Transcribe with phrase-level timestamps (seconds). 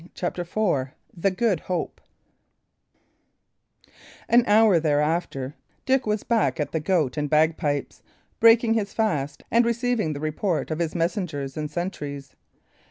[0.15, 2.01] CHAPTER IV THE GOOD HOPE
[4.27, 5.53] An hour thereafter,
[5.85, 8.01] Dick was back at the Goat and Bagpipes,
[8.39, 12.35] breaking his fast, and receiving the report of his messengers and sentries.